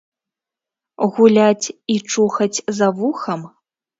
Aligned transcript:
Гуляць 1.17 1.65
і 1.95 1.99
чухаць 2.15 2.63
за 2.81 2.87
вухам? 3.01 3.45